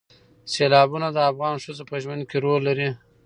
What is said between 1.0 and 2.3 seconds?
د افغان ښځو په ژوند